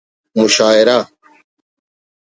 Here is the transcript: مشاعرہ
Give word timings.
مشاعرہ 0.35 0.97